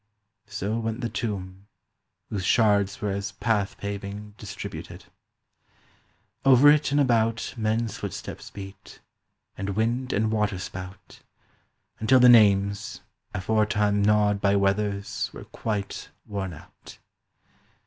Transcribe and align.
So 0.47 0.79
went 0.79 1.01
the 1.01 1.09
tomb, 1.09 1.67
whose 2.31 2.43
shards 2.43 3.01
were 3.01 3.11
as 3.11 3.33
path 3.33 3.77
paving 3.77 4.33
Distributed. 4.35 5.05
Over 6.43 6.71
it 6.71 6.91
and 6.91 6.99
about 6.99 7.53
Men's 7.55 7.97
footsteps 7.97 8.49
beat, 8.49 8.99
and 9.55 9.75
wind 9.75 10.11
and 10.11 10.31
water 10.31 10.57
spout, 10.57 11.19
Until 11.99 12.19
the 12.19 12.29
names, 12.29 13.01
aforetime 13.35 14.01
gnawed 14.01 14.41
by 14.41 14.55
weathers, 14.55 15.29
Were 15.33 15.45
quite 15.45 16.09
worn 16.25 16.53
out. 16.53 16.97